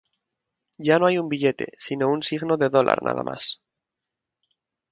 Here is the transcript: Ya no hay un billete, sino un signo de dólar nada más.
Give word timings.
Ya 0.79 0.97
no 0.97 1.05
hay 1.05 1.19
un 1.19 1.29
billete, 1.29 1.73
sino 1.77 2.09
un 2.09 2.23
signo 2.23 2.57
de 2.57 2.69
dólar 2.71 3.03
nada 3.03 3.21
más. 3.21 3.61